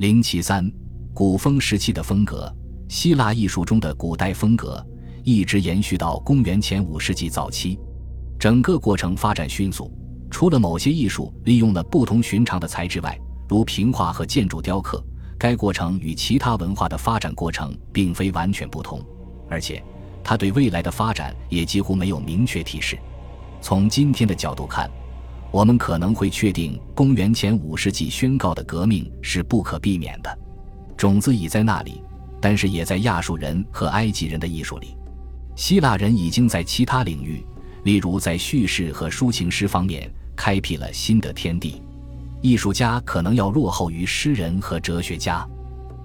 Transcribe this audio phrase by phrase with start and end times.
[0.00, 0.66] 零七三，
[1.12, 2.50] 古风时期的风格，
[2.88, 4.82] 希腊艺术中的古代风格
[5.24, 7.78] 一直延续到公元前五世纪早期，
[8.38, 9.92] 整个过程发展迅速。
[10.30, 13.14] 除了某些艺术利用了不同寻常的材质外，
[13.46, 15.04] 如平画和建筑雕刻，
[15.38, 19.04] 该过程与其他文化的发展过程并非完全不同，
[19.50, 19.84] 而且
[20.24, 22.98] 它对未来的发展也几乎没有明确提示。
[23.60, 24.90] 从今天的角度看，
[25.50, 30.38] 我们可能会确定公元前五世纪宣告的革命是不可避免的。
[30.96, 32.02] 种子已在那里，
[32.40, 34.96] 但是也在亚述人和埃及人的艺术里。
[35.56, 37.44] 希腊人已经在其他领域，
[37.84, 40.10] 例如在叙事和抒情诗方面。
[40.36, 41.82] 开辟了新的天地，
[42.40, 45.46] 艺术家可能要落后于诗人和哲学家，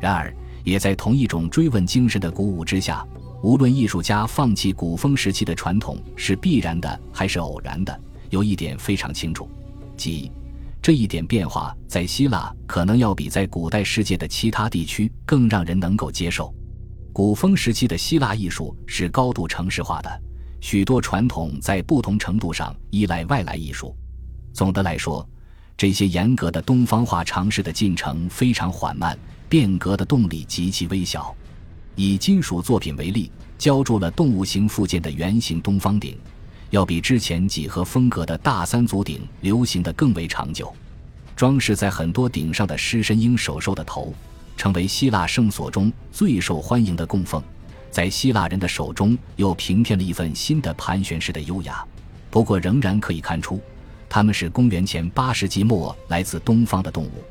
[0.00, 0.34] 然而
[0.64, 3.06] 也在同一种追问精神的鼓舞之下，
[3.42, 8.00] 无论艺术家放弃古风时期的传统是必然的还是偶然的，
[8.32, 9.46] 有一点非常清楚，
[9.94, 10.32] 即
[10.80, 16.52] 这一点变化在希腊可能要比在古代世界的其他地区更让人能够接受。
[17.12, 20.22] 古风时期的希腊艺术是高度城市化的，
[20.62, 23.94] 许多传统在不同程度上依赖外来艺术。
[24.54, 25.28] 总的来说，
[25.76, 31.36] 这些严格的东方化尝试的进程非常缓慢，变革的动力极其微小。
[31.96, 36.16] 以金属作品为例，浇铸了动物形附件的圆形东方鼎，
[36.72, 40.74] 要比之前几何风格的大三足鼎流行的更为长久。
[41.36, 44.14] 装饰在很多鼎上的狮身鹰首兽的头，
[44.56, 47.42] 成为希腊圣所中最受欢迎的供奉，
[47.90, 51.84] 在希腊人的手中又平添了一份新的盘旋式的优雅。
[52.30, 53.60] 不过，仍然可以看出。
[54.08, 57.22] 他们是公元前八世纪末来自东方的动物，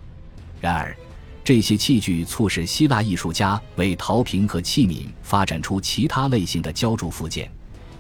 [0.60, 0.96] 然而，
[1.44, 7.52] 这些器具促使希腊艺术家为陶瓶和器皿发展出其他类型的浇铸附件，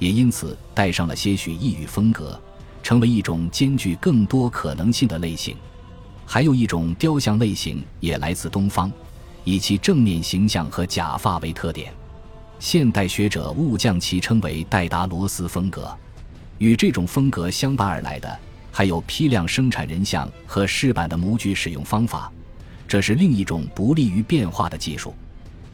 [0.01, 2.41] 也因此带上了些许异域风格，
[2.81, 5.55] 成为一种兼具更多可能性的类型。
[6.25, 8.91] 还有一种雕像类型也来自东方，
[9.43, 11.93] 以其正面形象和假发为特点。
[12.57, 15.95] 现代学者误将其称为戴达罗斯风格。
[16.57, 18.39] 与这种风格相伴而来的。
[18.73, 22.31] 还有批量生产人像和饰板的模具使用方法，
[22.87, 25.13] 这是另一种不利于变化的技术。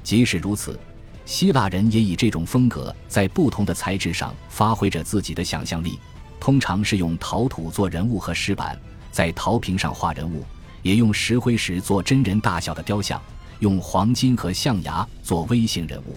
[0.04, 0.80] 即使如此，
[1.28, 6.00] 希腊人也以这种风格在不同的材质上发挥着自己的想象力。
[6.40, 8.80] 通常是用陶土做人物和石板，
[9.12, 10.42] 在陶瓶上画人物；
[10.82, 13.22] 也用石灰石做真人大小的雕像，
[13.60, 16.16] 用黄金和象牙做微型人物。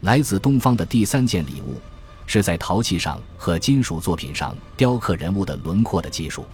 [0.00, 1.78] 来自东方的第三件礼物。
[2.30, 6.44] 是在陶器上和金属作品上雕刻人物的轮廓的技术。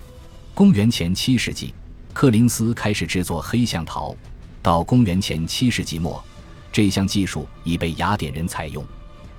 [0.55, 1.75] 公元前七世纪，
[2.13, 4.15] 柯林斯开始制作黑象陶。
[4.63, 6.25] 到公元前七世纪末，
[6.75, 8.85] 这项技术已被雅典人采用。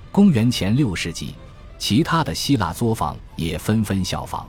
[0.09, 1.35] 公元前六世纪，
[1.77, 4.47] 其他的希腊作坊也纷纷效仿。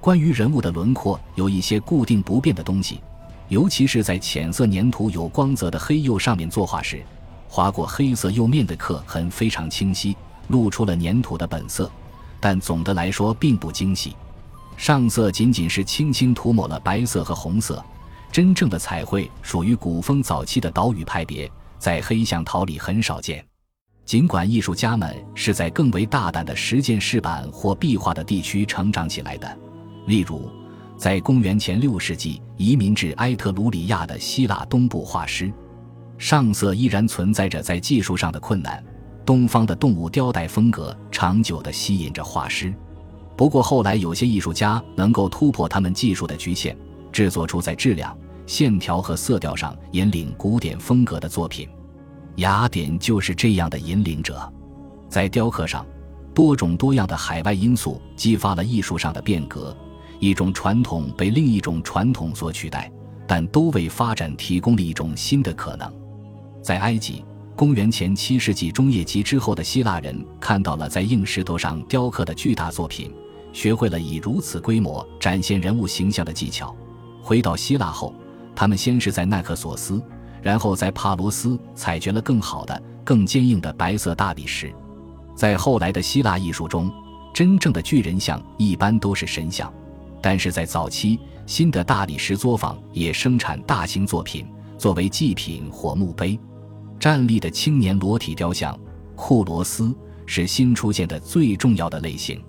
[0.00, 3.00] 关于人物的轮廓，有一些固定不变的东西，
[3.48, 7.02] 尤其是在浅色粘土有光泽的黑釉上面作画时，
[7.48, 10.16] 划过黑色釉面的刻痕非常清晰。
[10.46, 11.90] 露出了粘土的本色，
[12.38, 14.14] 但总的来说并不精细。
[14.76, 17.84] 上色仅仅是轻轻涂抹了白色和红色。
[18.30, 21.50] 真正的彩绘属于古风早期的岛屿派别，
[21.82, 23.44] 在黑象陶里很少见。
[24.04, 29.58] 尽管艺术家们是在更为大胆的实践饰板或壁画的地区成长起来的，
[30.06, 30.48] 例如
[30.96, 35.52] 在公元前六世纪移民至埃特鲁里亚的希腊东部画师，
[36.18, 38.80] 上色依然存在着在技术上的困难。
[39.26, 42.72] 东方的动物雕带风格长久地吸引着画师，
[43.36, 46.78] 不过后来有些艺术家能够突破他们技术的局限，
[47.10, 48.16] 制作出在质量、
[48.52, 51.66] 线条和色调上引领古典风格的作品。
[52.36, 54.52] 雅典就是这样的引领者。
[55.08, 55.86] 在雕刻上，
[56.34, 59.74] 多种多样的海外因素激发了艺术上的变革，
[60.20, 62.92] 一种传统被另一种传统所取代，
[63.26, 65.90] 但都为发展提供了一种新的可能。
[66.62, 67.24] 在埃及。
[67.56, 73.10] 公元前七世纪中叶及之后的希腊人看到了在硬石头上雕刻的巨大作品，
[73.52, 76.74] 学会了以如此规模展现人物形象的技巧。
[77.22, 78.12] 回到希腊后，
[78.54, 80.02] 他们先是在奈克索斯，
[80.42, 84.72] 然后在帕罗斯采掘了更好的、更坚硬的白色大理石。
[85.34, 86.92] 在后来的希腊艺术中，
[87.32, 89.72] 真正的巨人像一般都是神像，
[90.20, 94.46] 但是在早期，新的大理石作坊也生产大型作品
[94.76, 96.38] 作为祭品或墓碑。
[97.00, 98.78] 站立的青年裸体雕像
[99.16, 99.92] 库罗斯
[100.26, 102.40] 是新出现的最重要的类型。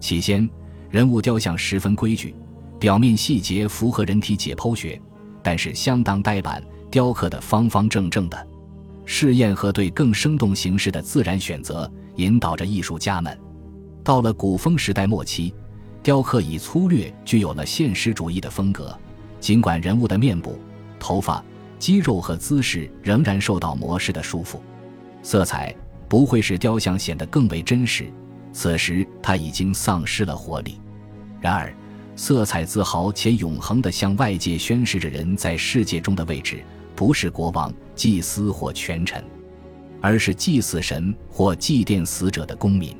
[0.00, 0.48] 起先，
[0.90, 2.34] 人物雕像十分规矩，
[2.78, 5.00] 表面细节符合人体解剖学，
[5.46, 6.60] 但是相当呆板，
[6.90, 8.46] 雕刻的方方正正的。
[9.04, 13.38] 试验和对更生动形式的自然选择引导着艺术家们。
[14.02, 15.54] 到了古风时代末期，
[16.02, 18.92] 雕刻以粗略具有了现实主义的风格。
[19.38, 20.58] 尽管人物的面部、
[20.98, 21.40] 头发。
[21.78, 24.56] 肌肉和姿势仍然受到模式的束缚。
[25.22, 25.76] 色彩
[26.08, 28.10] 不会使雕像显得更为真实，
[28.50, 30.80] 此时它已经丧失了活力。
[31.38, 31.76] 然而，
[32.16, 36.64] 色彩自豪且永恒地向外界宣示着人在世界中的位置，
[36.94, 39.22] 不是国王、祭司或权臣，
[40.00, 42.96] 而是祭祀神或祭奠死者的公民。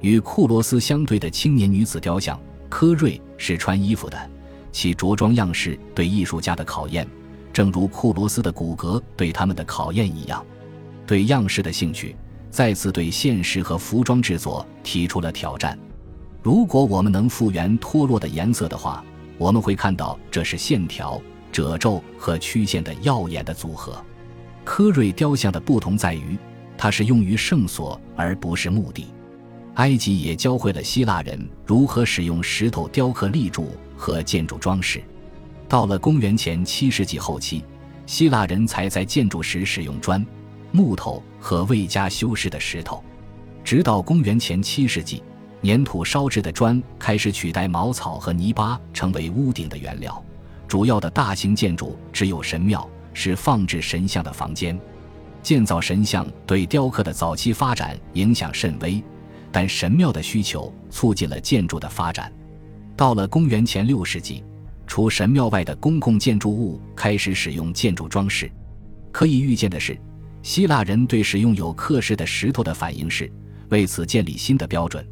[0.00, 2.38] 与库罗斯相对的青年女子雕像
[2.68, 4.30] 科瑞是穿衣服的，
[4.70, 7.06] 其着装样式对艺术家的考验，
[7.52, 10.44] 正如库罗斯的骨骼对他们的考验一样。
[11.06, 12.14] 对样式的兴趣
[12.50, 15.78] 再次对现实和服装制作提出了挑战。
[16.42, 19.04] 如果我们能复原脱落的颜色的话，
[19.38, 21.20] 我们会看到这是线条、
[21.52, 24.04] 褶皱和曲线的耀眼的组合。
[24.64, 26.36] 科瑞雕像的不同在于，
[26.76, 29.06] 它是用于圣所而不是墓地。
[29.74, 35.02] 埃及也教会了希腊人如何使用石头雕刻立柱和建筑装饰。
[35.68, 37.64] 到了公元前七世纪后期，
[38.04, 40.24] 希腊人才在建筑时使用砖、
[40.72, 43.02] 木头和未加修饰的石头。
[43.64, 45.22] 直到公元前七世纪，
[45.62, 50.22] 粘土烧制的砖开始取代茅草和泥巴，成为屋顶的原料。
[50.66, 54.78] 主要的大型建筑只有神庙，是放置神像的房间。
[55.42, 59.02] 建造神像对雕刻的早期发展影响甚微。
[59.54, 62.32] 但神庙的需求促进了建筑的发展。
[62.96, 64.42] 到了公元前六世纪，
[64.86, 68.50] 除神庙外的公共建筑物开始使用建筑装饰。
[69.10, 69.94] 可以预见的是，
[70.42, 73.30] 希腊人对使用有刻石的石头的反应是
[73.68, 75.06] 为此建立新的标准。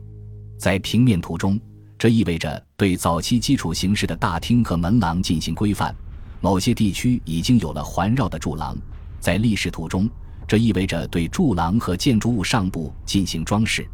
[0.60, 1.58] 在平面图中，
[1.98, 5.96] 这意味着对早期基础形式的大厅和门廊进行规范。
[6.38, 8.76] 某些地区已经有了环绕的柱廊。
[9.20, 10.06] 在历史图中，
[10.46, 13.88] 这意味着对柱廊和建筑物上部进行装饰。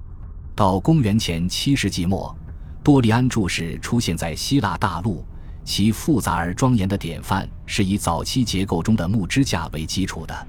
[0.56, 2.36] 到公元前七世纪末，
[2.82, 5.24] 多利安柱式出现在希腊大陆。
[5.64, 10.48] 其复杂而庄严的典范是以早期结构中的木支架为基础的。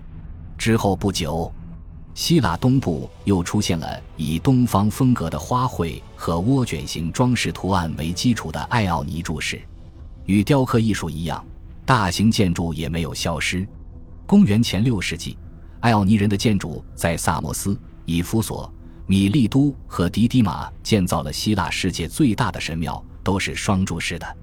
[0.57, 1.51] 之后不久，
[2.17, 9.61] 希腊东部又出现了以东方风格的花卉和涡卷形装饰图案为基础的艾奥尼柱式。
[10.25, 11.45] 与雕刻艺术一样，
[11.85, 13.67] 大型建筑也没有消失。
[14.25, 15.37] 公元前六世纪，
[15.79, 18.73] 艾奥尼人的建筑在萨摩斯、以弗所。
[19.05, 24.37] 米利都和迪迪马建造了希腊世界最大的神庙，都是双柱式的。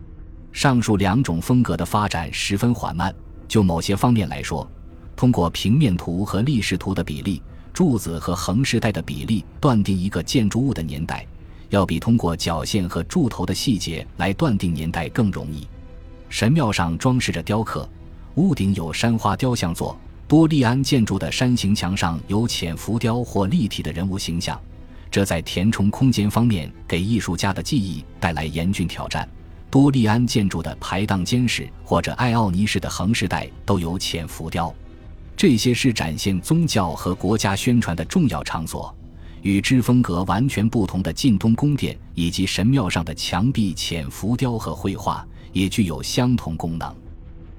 [0.52, 3.12] 上述两种风格的发展十分缓慢。
[3.48, 4.64] 就某些方面来说，
[5.16, 7.42] 通过平面图和立式图的比例、
[7.74, 11.26] 柱子和横饰带的比例断定一个建筑物的年代，
[11.70, 15.66] 要比通过角线和柱头的细节来断定年代更容易。
[16.28, 17.88] 神庙上装饰着雕刻，
[18.36, 19.98] 屋顶有山花雕像座。
[20.26, 24.58] 多利安建筑的山形墙上有浅浮雕或立体的人物形象，
[25.10, 29.28] 这在填充空间方面给艺术家的技艺带来严峻挑战。
[29.68, 34.72] 多利安建筑的排档间室或者艾奥尼式的横饰带都有浅浮雕，
[35.36, 38.94] 这些是展现宗教和国家宣传的重要场所。
[39.42, 46.94] 与之风格完全不同的近东宫殿以及神庙上的墙壁浅浮雕和绘画也具有相同功能。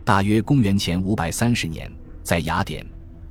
[0.04, 1.92] 大约公元前五百三十年。
[2.24, 2.84] 在雅典，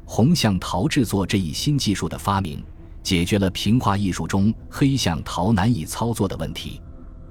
[0.04, 2.62] 红橡陶制作这一新技术的发明，
[3.02, 6.80] 解决了平画艺术中黑橡陶难以操作的问题。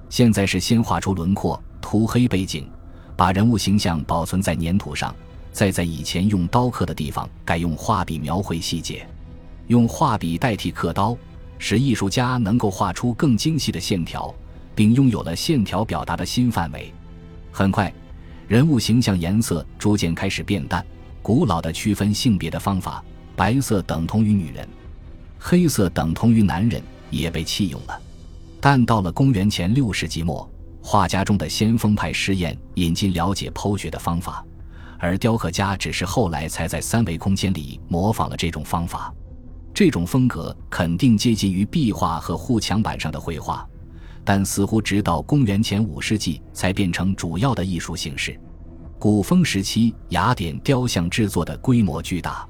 [0.10, 2.68] 现在是先画出轮廓，涂黑背景，
[3.16, 5.16] 把人物形象保存在粘土上，
[5.54, 9.08] 再在以前用刀刻的地方改用画笔描绘细节，
[9.68, 11.16] 用画笔代替刻刀，
[11.60, 14.34] 使艺术家能够画出更精细的线条，
[14.74, 16.92] 并拥有了线条表达的新范围。
[17.52, 17.94] 很快，
[18.48, 20.84] 人物形象颜色逐渐开始变淡。
[21.22, 23.02] 古老的区分性别的方法，
[23.36, 24.68] 白色等同于女人，
[25.38, 26.82] 黑色等同于男人，
[27.12, 28.02] 也被弃用了。
[28.60, 30.50] 但到了公元前六世纪末，
[30.82, 34.44] 画家中的先锋派实验引进了解剖学的方法，
[35.04, 39.14] 而雕刻家只是后来才在三维空间里模仿了这种方法。
[39.74, 43.68] 这种风格肯定接近于壁画和护墙板上的绘画，
[44.24, 48.40] 但似乎直到公元前五世纪才变成主要的艺术形式。
[48.98, 52.48] 古风时期，雅典雕像制作的规模巨大，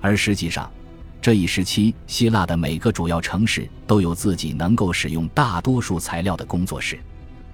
[0.00, 0.68] 而实际上，
[1.22, 6.98] 这一时期希腊的每个主要城市都有自己能够使用大多数材料的工作室。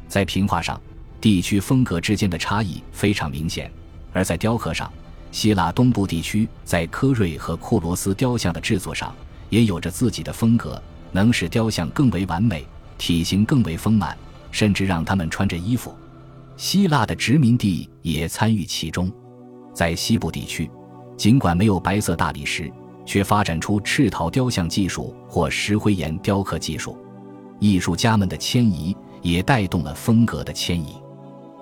[0.08, 0.80] 在平画上，
[1.20, 3.68] 地区风格之间的差异非常明显；
[4.12, 4.90] 而在雕刻上，
[5.32, 9.14] 希腊东部地区在科瑞和库罗斯雕像的制作上
[9.48, 10.80] 也有着自己的风格，
[11.12, 12.66] 能使雕像更为完美，
[12.98, 14.16] 体型更为丰满，
[14.50, 15.94] 甚至让他们穿着衣服。
[16.56, 19.10] 希腊的殖民地也参与其中，
[19.72, 20.70] 在西部地区，
[21.16, 22.70] 尽管没有白色大理石，
[23.06, 26.98] 却发展出赤陶雕像技术或石灰岩雕刻技术。
[27.58, 30.96] 艺术家们的迁移也带动了风格的迁移。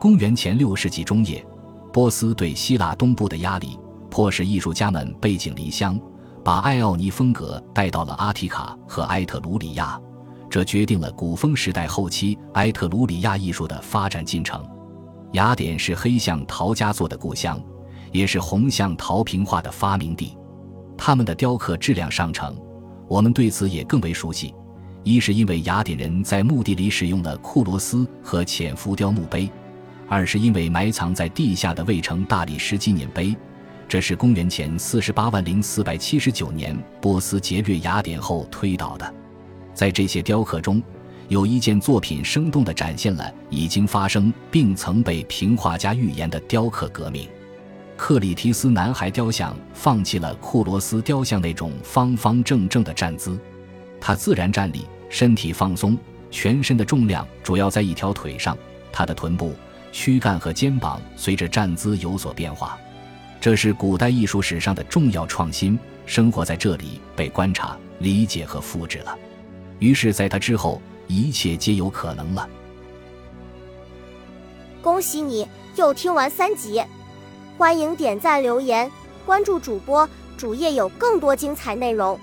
[0.01, 1.45] 公元前六世纪中叶，
[1.93, 3.79] 波斯对希腊东部的压力，
[4.11, 5.99] 迫使艺术家们背井离乡，
[6.45, 10.01] 把爱奥尼风格带到了阿提卡和埃特鲁里亚，
[10.49, 14.65] 这决定了古风时代后期埃特鲁里亚艺术的发展进程。
[15.33, 17.61] 雅典是黑象陶家作的故乡，
[18.13, 20.37] 也是红象陶瓶画的发明地。
[20.97, 22.57] 他们的雕刻质量上乘，
[23.09, 24.55] 我们对此也更为熟悉。
[25.05, 29.51] 一是因为雅典人在墓地里使用了库罗斯和浅浮雕墓碑，
[30.09, 33.37] 二是因为埋藏在地下的卫城大理石纪念碑。
[33.87, 39.15] 这是公元前四十八万零四百七十九年波斯劫掠雅典后推倒的。
[39.75, 40.83] 在这些雕刻中，
[41.29, 47.29] 有一件作品生动地展现了已经发生并曾被评画家预言的雕刻革命。
[47.97, 53.39] 克里提斯男孩雕像放弃了库罗斯雕像那种方方正正的站姿，
[54.01, 54.87] 他自然站立。
[55.11, 55.97] 身体放松，
[56.31, 58.55] 全身的重量主要在一条腿上。
[58.93, 59.55] 他的臀部、
[59.93, 62.79] 躯干和肩膀随着站姿有所变化，
[63.41, 65.79] 这是古代艺术史上的重要创新。
[66.07, 69.15] 生活在这里被观察、理解和复制了，
[69.79, 72.49] 于是，在他之后，一切皆有可能了。
[74.81, 76.83] 恭喜你又听完三集，
[77.59, 78.91] 欢迎点赞、留言、
[79.27, 82.19] 关注主播，主页有更多精彩内容。